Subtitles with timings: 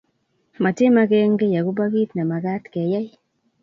[0.63, 3.07] Matemagengi akopo kit nemagat keyai